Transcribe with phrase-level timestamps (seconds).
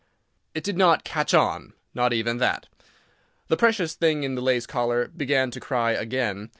[0.55, 2.65] It did not "catch on"—not even that.
[3.49, 6.49] The precious thing in the lace collar began to cry again.